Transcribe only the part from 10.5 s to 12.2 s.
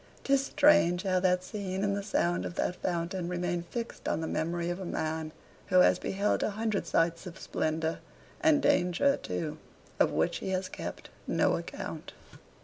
kept no account.